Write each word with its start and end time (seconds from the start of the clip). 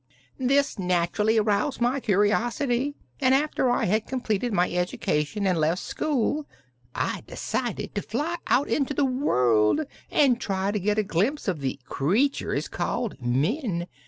"This 0.39 0.79
naturally 0.79 1.37
aroused 1.37 1.79
my 1.79 1.99
curiosity 1.99 2.95
and 3.19 3.35
after 3.35 3.69
I 3.69 3.85
had 3.85 4.07
completed 4.07 4.51
my 4.51 4.71
education 4.71 5.45
and 5.45 5.59
left 5.59 5.79
school 5.83 6.47
I 6.95 7.21
decided 7.27 7.93
to 7.93 8.01
fly 8.01 8.37
out 8.47 8.67
into 8.67 8.95
the 8.95 9.05
world 9.05 9.81
and 10.09 10.41
try 10.41 10.71
to 10.71 10.79
get 10.79 10.97
a 10.97 11.03
glimpse 11.03 11.47
of 11.47 11.59
the 11.61 11.79
creatures 11.87 12.67
called 12.67 13.21
Men. 13.21 13.85